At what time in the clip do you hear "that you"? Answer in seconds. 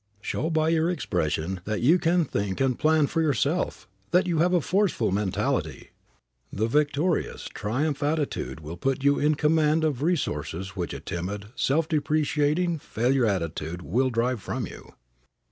1.65-1.99, 4.09-4.39